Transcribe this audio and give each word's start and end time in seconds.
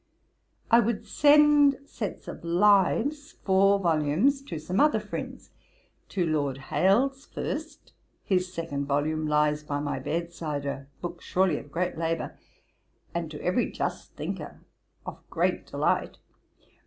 'I 0.71 0.79
would 0.79 1.05
send 1.05 1.77
sets 1.85 2.27
of 2.27 2.43
Lives, 2.43 3.33
four 3.45 3.77
volumes, 3.77 4.41
to 4.41 4.57
some 4.57 4.79
other 4.79 4.99
friends, 4.99 5.51
to 6.09 6.25
Lord 6.25 6.57
Hailes 6.57 7.27
first. 7.27 7.93
His 8.23 8.51
second 8.51 8.87
volume 8.87 9.27
lies 9.27 9.61
by 9.61 9.79
my 9.79 9.99
bed 9.99 10.33
side; 10.33 10.65
a 10.65 10.87
book 11.01 11.21
surely 11.21 11.59
of 11.59 11.71
great 11.71 11.99
labour, 11.99 12.35
and 13.13 13.29
to 13.29 13.39
every 13.43 13.69
just 13.69 14.15
thinker 14.15 14.61
of 15.05 15.19
great 15.29 15.67
delight. 15.67 16.17